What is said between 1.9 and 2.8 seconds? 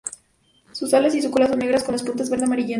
las puntas verde amarillentas.